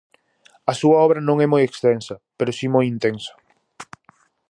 A 0.71 0.73
súa 0.79 0.97
obra 1.07 1.19
non 1.27 1.37
é 1.45 1.47
moi 1.53 1.63
extensa, 1.65 2.15
pero 2.37 2.55
si 2.57 2.65
moi 2.73 2.85
intensa. 2.93 3.33